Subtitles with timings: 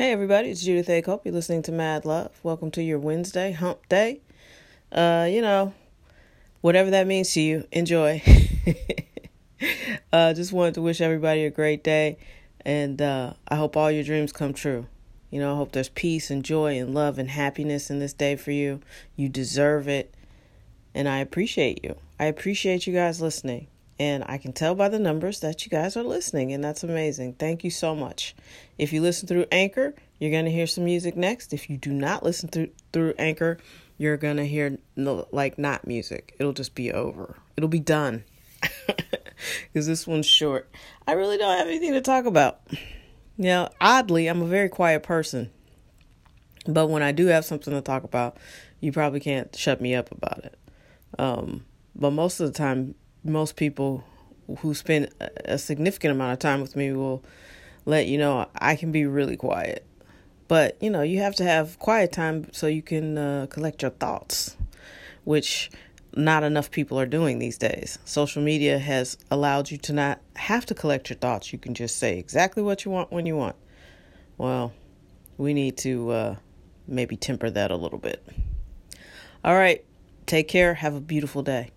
[0.00, 1.02] Hey everybody, it's Judith A.
[1.02, 1.26] Cope.
[1.26, 2.30] You're listening to Mad Love.
[2.42, 4.22] Welcome to your Wednesday hump day.
[4.90, 5.74] Uh, you know,
[6.62, 8.22] whatever that means to you, enjoy.
[10.14, 12.16] uh, just wanted to wish everybody a great day,
[12.64, 14.86] and uh, I hope all your dreams come true.
[15.28, 18.36] You know, I hope there's peace and joy and love and happiness in this day
[18.36, 18.80] for you.
[19.16, 20.14] You deserve it,
[20.94, 21.94] and I appreciate you.
[22.18, 23.66] I appreciate you guys listening.
[24.00, 27.34] And I can tell by the numbers that you guys are listening, and that's amazing.
[27.34, 28.34] Thank you so much.
[28.78, 31.52] If you listen through Anchor, you're going to hear some music next.
[31.52, 33.58] If you do not listen through through Anchor,
[33.98, 36.34] you're going to hear no, like not music.
[36.38, 37.36] It'll just be over.
[37.58, 38.24] It'll be done.
[39.74, 40.74] Cuz this one's short.
[41.06, 42.62] I really don't have anything to talk about.
[43.36, 45.50] Now, oddly, I'm a very quiet person.
[46.66, 48.38] But when I do have something to talk about,
[48.80, 50.58] you probably can't shut me up about it.
[51.18, 54.04] Um, but most of the time most people
[54.58, 55.08] who spend
[55.44, 57.22] a significant amount of time with me will
[57.86, 59.86] let you know I can be really quiet.
[60.48, 63.92] But, you know, you have to have quiet time so you can uh, collect your
[63.92, 64.56] thoughts,
[65.24, 65.70] which
[66.12, 68.00] not enough people are doing these days.
[68.04, 71.52] Social media has allowed you to not have to collect your thoughts.
[71.52, 73.54] You can just say exactly what you want when you want.
[74.38, 74.72] Well,
[75.38, 76.36] we need to uh,
[76.88, 78.26] maybe temper that a little bit.
[79.44, 79.84] All right.
[80.26, 80.74] Take care.
[80.74, 81.70] Have a beautiful day.